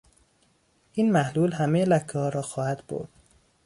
این 0.93 1.11
محلول 1.11 1.51
همهی 1.51 1.85
لکهها 1.85 2.29
را 2.29 2.41
خواهد 2.41 2.83
برد. 2.87 3.09